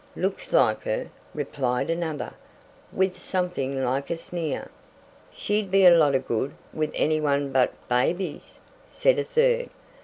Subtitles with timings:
[0.15, 2.33] "Looks like her," replied another,
[2.91, 4.71] with something like a sneer.
[5.31, 8.57] "She'd be a lot of good with any one but babies,"
[8.89, 9.69] said a third.